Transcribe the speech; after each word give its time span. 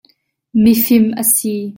Mifim 0.61 1.05
a 1.21 1.23
si. 1.33 1.55